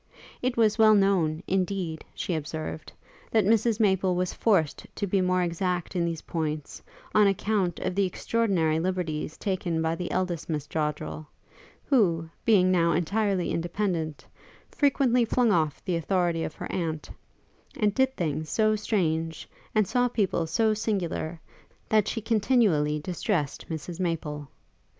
[0.41, 2.91] It was well known, indeed, she observed,
[3.29, 6.81] that Mrs Maple was forced to be the more exact in these points
[7.13, 11.27] on account of the extraordinary liberties taken by the eldest Miss Joddrel,
[11.85, 14.25] who, being now entirely independent,
[14.71, 17.11] frequently flung off the authority of her aunt,
[17.77, 21.39] and did things so strange, and saw people so singular,
[21.89, 24.47] that she continually distressed Mrs Maple.